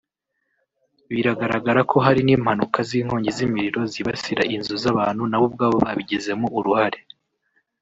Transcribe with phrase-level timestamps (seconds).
[1.11, 6.99] Biragaragara ko hari n’impanuka z’inkongi z’imiriro zibasira inzu z’abantu na bo ubwabo babigizemo uruhare